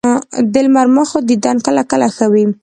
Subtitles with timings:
[0.53, 2.45] د لمر مخو دیدن کله کله ښه وي